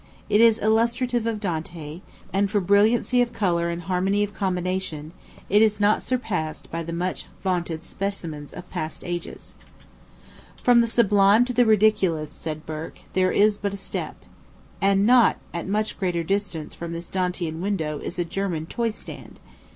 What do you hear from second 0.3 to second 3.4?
is illustrative of Dante, and, for brilliancy of